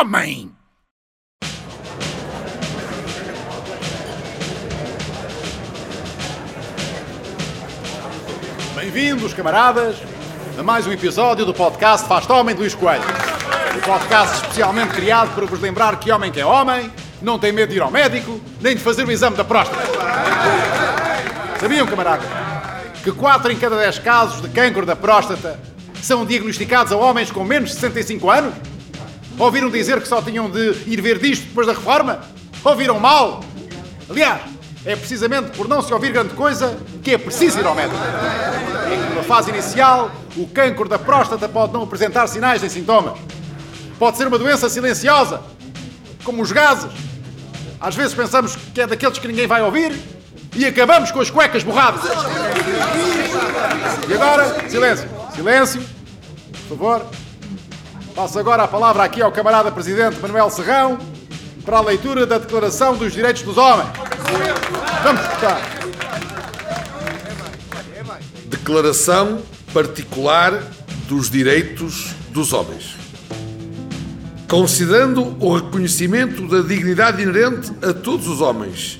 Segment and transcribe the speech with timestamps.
[0.00, 0.52] homem!
[8.76, 9.96] Bem-vindos, camaradas,
[10.56, 13.02] a mais um episódio do podcast Faz Homem de Luís Coelho.
[13.02, 17.70] O podcast especialmente criado para vos lembrar que homem que é homem, não tem medo
[17.70, 19.82] de ir ao médico, nem de fazer o exame da próstata.
[21.60, 22.24] Sabiam, camaradas,
[23.02, 25.58] que 4 em cada 10 casos de cancro da próstata
[26.00, 28.77] são diagnosticados a homens com menos de 65 anos?
[29.38, 32.20] Ouviram dizer que só tinham de ir ver disto depois da reforma?
[32.64, 33.44] Ouviram mal?
[34.10, 34.40] Aliás,
[34.84, 38.00] é precisamente por não se ouvir grande coisa que é preciso ir ao médico.
[39.14, 43.16] Na fase inicial, o cancro da próstata pode não apresentar sinais nem sintomas.
[43.96, 45.40] Pode ser uma doença silenciosa,
[46.24, 46.90] como os gases.
[47.80, 49.96] Às vezes pensamos que é daqueles que ninguém vai ouvir
[50.56, 52.02] e acabamos com as cuecas borradas.
[54.08, 55.80] E agora, silêncio, silêncio,
[56.68, 57.27] por favor.
[58.18, 60.98] Passo agora a palavra aqui ao camarada Presidente Manuel Serrão
[61.64, 63.90] para a leitura da Declaração dos Direitos dos Homens.
[65.04, 65.60] Vamos escutar.
[68.46, 69.40] Declaração
[69.72, 70.60] Particular
[71.06, 72.96] dos Direitos dos Homens.
[74.48, 78.98] Considerando o reconhecimento da dignidade inerente a todos os homens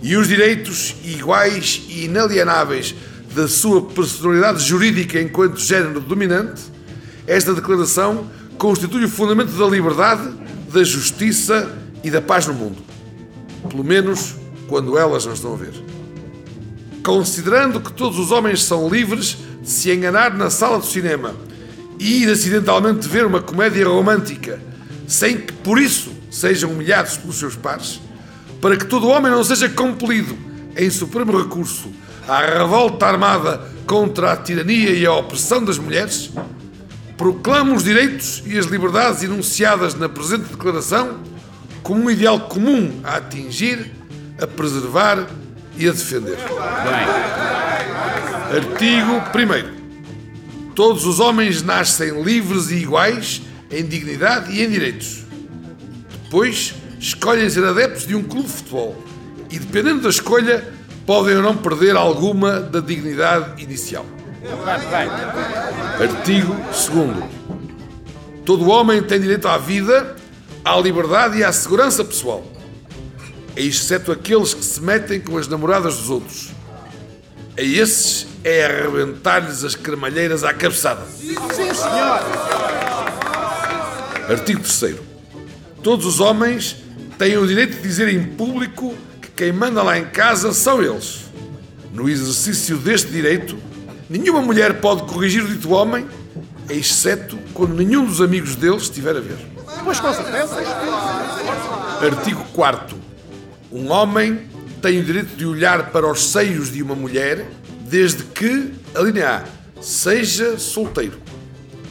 [0.00, 2.94] e os direitos iguais e inalienáveis
[3.34, 6.62] da sua personalidade jurídica enquanto género dominante,
[7.26, 10.28] esta declaração constitui o fundamento da liberdade,
[10.72, 11.70] da justiça
[12.02, 12.78] e da paz no mundo.
[13.68, 14.34] Pelo menos
[14.68, 15.72] quando elas não estão a ver.
[17.04, 21.34] Considerando que todos os homens são livres de se enganar na sala do cinema
[21.98, 24.60] e ir acidentalmente ver uma comédia romântica,
[25.06, 28.00] sem que por isso sejam humilhados pelos seus pares,
[28.60, 30.36] para que todo homem não seja compelido,
[30.76, 31.90] em supremo recurso,
[32.28, 36.32] à revolta armada contra a tirania e a opressão das mulheres,
[37.16, 41.20] proclamo os direitos e as liberdades enunciadas na presente declaração
[41.82, 43.92] como um ideal comum a atingir,
[44.40, 45.26] a preservar
[45.76, 46.36] e a defender.
[48.54, 50.74] Artigo 1.
[50.74, 55.24] Todos os homens nascem livres e iguais em dignidade e em direitos.
[56.24, 59.02] Depois, escolhem ser adeptos de um clube de futebol
[59.50, 60.72] e, dependendo da escolha,
[61.06, 64.04] podem ou não perder alguma da dignidade inicial.
[66.00, 67.36] Artigo 2.
[68.44, 70.16] Todo homem tem direito à vida,
[70.64, 72.44] à liberdade e à segurança pessoal,
[73.56, 76.50] exceto aqueles que se metem com as namoradas dos outros.
[77.58, 81.04] A esses é arrebentar-lhes as cremalheiras à cabeçada.
[81.06, 81.34] Sim,
[81.74, 82.20] senhor.
[84.28, 84.96] Artigo 3.
[85.82, 86.76] Todos os homens
[87.18, 91.24] têm o direito de dizer em público que quem manda lá em casa são eles.
[91.92, 93.56] No exercício deste direito,
[94.08, 96.06] nenhuma mulher pode corrigir o dito homem,
[96.68, 99.38] exceto quando nenhum dos amigos deles estiver a ver.
[99.84, 100.56] Pois com certeza.
[102.02, 102.96] Artigo 4.
[103.72, 104.40] Um homem
[104.80, 107.46] tem o direito de olhar para os seios de uma mulher
[107.88, 111.18] desde que, a linha A, seja solteiro.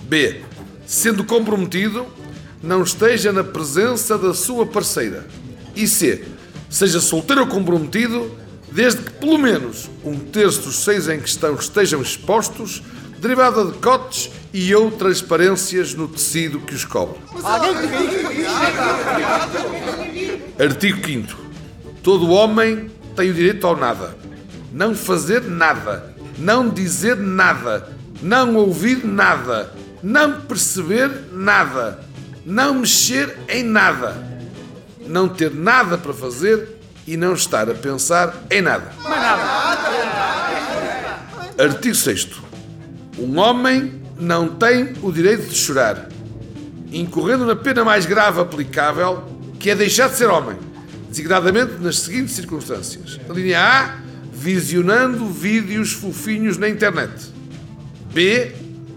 [0.03, 0.41] B.
[0.85, 2.05] Sendo comprometido,
[2.61, 5.25] não esteja na presença da sua parceira.
[5.75, 6.23] E C.
[6.69, 8.31] Seja solteiro ou comprometido,
[8.75, 12.83] desde que pelo menos um terço dos seios em questão estejam expostos,
[13.19, 17.17] derivada de cotes e ou transparências no tecido que os cobre.
[20.59, 21.45] Artigo 5
[22.03, 24.15] Todo homem tem o direito ao nada.
[24.73, 26.13] Não fazer nada.
[26.37, 27.95] Não dizer nada.
[28.21, 29.73] Não ouvir nada.
[30.03, 32.01] Não perceber nada.
[32.45, 34.21] Não mexer em nada.
[35.07, 36.74] Não ter nada para fazer
[37.07, 38.91] e não estar a pensar em nada.
[41.57, 42.29] Artigo 6
[43.17, 46.09] Um homem não tem o direito de chorar,
[46.91, 49.23] incorrendo na pena mais grave aplicável,
[49.59, 50.57] que é deixar de ser homem,
[51.09, 53.19] designadamente nas seguintes circunstâncias.
[53.29, 53.97] Linha A,
[54.33, 57.33] visionando vídeos fofinhos na internet.
[58.13, 58.53] B,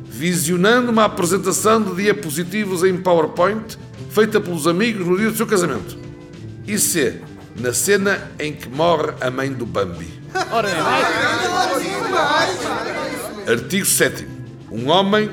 [0.09, 3.79] visionando uma apresentação de diapositivos em PowerPoint
[4.11, 5.97] feita pelos amigos no dia do seu casamento.
[6.67, 7.21] E C,
[7.59, 10.09] na cena em que morre a mãe do Bambi.
[10.51, 10.69] Ora.
[13.47, 14.27] Artigo 7.
[14.71, 15.31] Um homem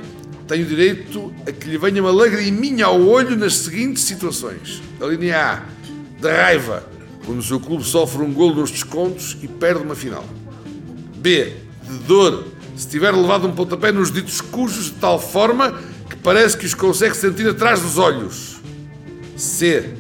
[0.47, 4.81] tem o direito a que lhe venha uma lagriminha ao olho nas seguintes situações.
[5.01, 5.63] A linha A,
[6.21, 6.83] da raiva,
[7.25, 10.25] quando o seu clube sofre um golo nos descontos e perde uma final.
[11.17, 12.45] B, de dor,
[12.75, 15.79] se tiver levado um pontapé nos ditos cujos de tal forma
[16.09, 18.57] que parece que os consegue sentir atrás dos olhos.
[19.35, 19.93] C,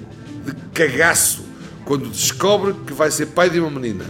[0.45, 1.44] de cagaço,
[1.85, 4.05] quando descobre que vai ser pai de uma menina.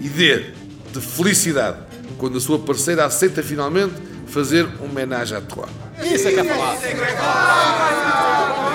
[0.00, 0.46] E D,
[0.92, 1.78] de felicidade,
[2.16, 3.94] quando a sua parceira aceita finalmente
[4.26, 5.68] fazer um homenagem à tua.
[6.02, 6.78] Isso é que é falar.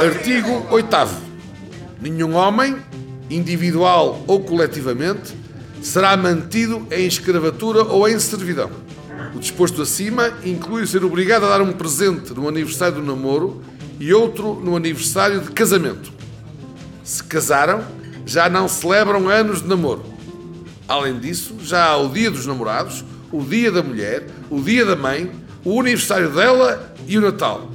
[0.02, 0.88] Artigo 8.
[2.02, 2.78] Nenhum homem,
[3.30, 5.34] individual ou coletivamente,
[5.82, 8.70] será mantido em escravatura ou em servidão.
[9.34, 13.62] O disposto acima inclui ser obrigado a dar um presente no aniversário do namoro
[14.00, 16.12] e outro no aniversário de casamento.
[17.04, 17.84] Se casaram,
[18.26, 20.04] já não celebram anos de namoro.
[20.88, 24.96] Além disso, já há o dia dos namorados, o dia da mulher, o dia da
[24.96, 25.32] mãe,
[25.64, 27.70] o aniversário dela e o Natal.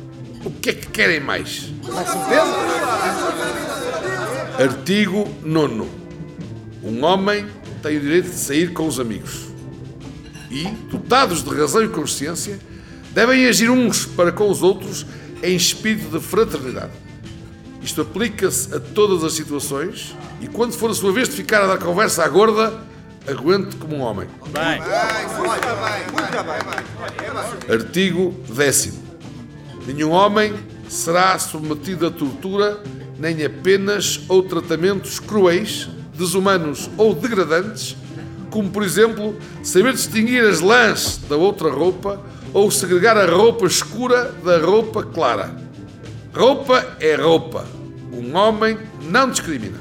[0.44, 1.70] O que é que querem mais?
[1.82, 2.68] Certeza.
[4.58, 5.84] Artigo 9.
[6.82, 7.46] Um homem
[7.82, 9.46] tem o direito de sair com os amigos.
[10.50, 12.58] E, dotados de razão e consciência,
[13.12, 15.04] devem agir uns para com os outros
[15.42, 16.92] em espírito de fraternidade.
[17.88, 21.68] Isto aplica-se a todas as situações e, quando for a sua vez de ficar a
[21.68, 22.78] dar conversa à gorda,
[23.26, 24.28] aguente como um homem.
[24.48, 24.82] Bem.
[27.66, 28.92] Artigo 10.
[29.86, 30.52] Nenhum homem
[30.86, 32.78] será submetido a tortura
[33.18, 37.96] nem a penas ou tratamentos cruéis, desumanos ou degradantes,
[38.50, 42.20] como por exemplo saber distinguir as lãs da outra roupa
[42.52, 45.56] ou segregar a roupa escura da roupa clara.
[46.34, 47.77] Roupa é roupa.
[48.28, 49.78] Um homem não discrimina.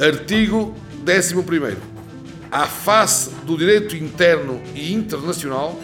[0.00, 0.74] Artigo
[1.06, 1.76] 11.
[2.50, 5.78] À face do direito interno e internacional,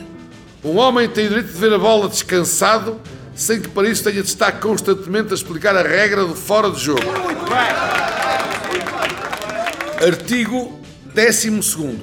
[0.64, 2.98] um homem tem o direito de ver a bola descansado,
[3.34, 6.80] sem que para isso tenha de estar constantemente a explicar a regra do fora de
[6.80, 7.02] jogo.
[10.02, 10.80] Artigo
[11.14, 11.98] 12.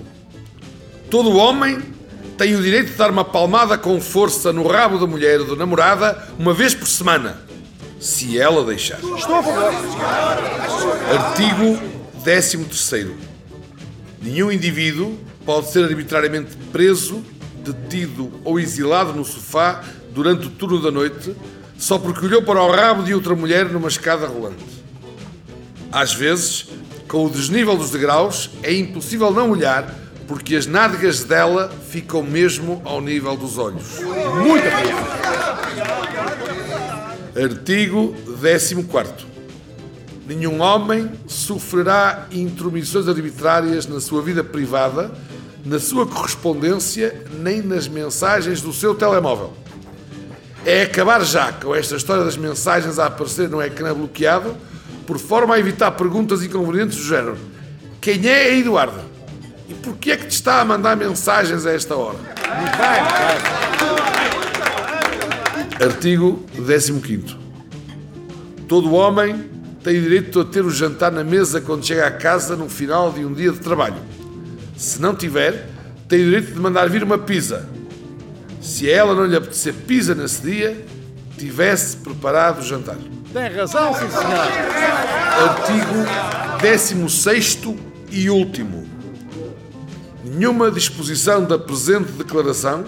[1.09, 1.94] Todo homem
[2.37, 5.55] tem o direito de dar uma palmada com força no rabo da mulher ou da
[5.55, 7.41] namorada uma vez por semana,
[7.99, 8.99] se ela deixar.
[8.99, 9.73] Estou a favor.
[11.17, 11.79] Artigo
[12.23, 13.15] 13.
[14.21, 17.23] Nenhum indivíduo pode ser arbitrariamente preso,
[17.63, 21.35] detido ou exilado no sofá durante o turno da noite
[21.77, 24.63] só porque olhou para o rabo de outra mulher numa escada rolante.
[25.91, 26.67] Às vezes,
[27.07, 29.93] com o desnível dos degraus, é impossível não olhar
[30.27, 33.99] porque as nádegas dela ficam mesmo ao nível dos olhos.
[33.99, 35.25] Muito obrigado.
[37.37, 38.15] Artigo
[38.91, 39.25] 14.
[40.27, 45.11] Nenhum homem sofrerá intromissões arbitrárias na sua vida privada,
[45.63, 49.53] na sua correspondência, nem nas mensagens do seu telemóvel.
[50.65, 54.55] É acabar já com esta história das mensagens a aparecer no ecrã bloqueado,
[55.05, 57.37] por forma a evitar perguntas inconvenientes do género:
[58.01, 59.04] Quem é a Eduarda?
[59.67, 62.19] E porquê é que te está a mandar mensagens a esta hora?
[65.83, 67.37] Artigo 15.
[68.67, 69.49] Todo homem
[69.83, 73.25] tem direito a ter o jantar na mesa quando chega à casa no final de
[73.25, 73.97] um dia de trabalho.
[74.77, 75.67] Se não tiver,
[76.07, 77.67] tem o direito de mandar vir uma pizza.
[78.61, 80.85] Se a ela não lhe apetecer pizza nesse dia,
[81.37, 82.97] tivesse preparado o jantar.
[83.31, 84.47] Tem razão, sim senhor.
[85.49, 87.59] Artigo 16
[88.11, 88.84] e último.
[90.25, 92.83] Nenhuma disposição da presente declaração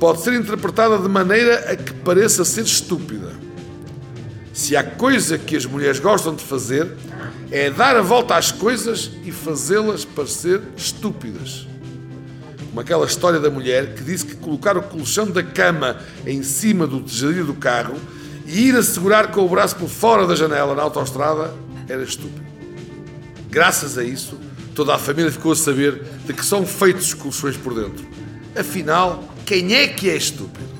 [0.00, 3.30] pode ser interpretada de maneira a que pareça ser estúpida.
[4.54, 6.90] Se há coisa que as mulheres gostam de fazer,
[7.50, 11.66] é dar a volta às coisas e fazê-las parecer estúpidas.
[12.70, 16.86] Como aquela história da mulher que disse que colocar o colchão da cama em cima
[16.86, 17.96] do tejadilho do carro
[18.46, 21.52] e ir a segurar com o braço por fora da janela na autoestrada
[21.86, 22.46] era estúpido.
[23.50, 24.38] Graças a isso,
[24.74, 28.06] toda a família ficou a saber de que são feitos os colchões por dentro.
[28.58, 30.72] Afinal, quem é que é estúpido?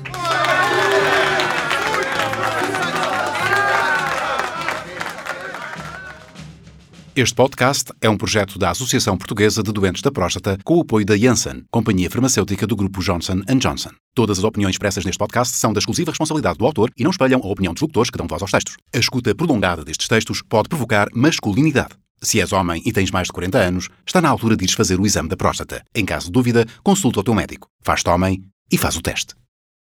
[7.15, 11.05] Este podcast é um projeto da Associação Portuguesa de Doentes da Próstata com o apoio
[11.05, 13.91] da Janssen, companhia farmacêutica do grupo Johnson Johnson.
[14.15, 17.39] Todas as opiniões expressas neste podcast são da exclusiva responsabilidade do autor e não espelham
[17.43, 18.77] a opinião dos locutores que dão voz aos textos.
[18.91, 21.91] A escuta prolongada destes textos pode provocar masculinidade.
[22.23, 24.97] Se és homem e tens mais de 40 anos, está na altura de ires fazer
[24.99, 25.83] o exame da próstata.
[25.93, 27.67] Em caso de dúvida, consulta o teu médico.
[27.83, 29.35] Faz-te homem e faz o teste.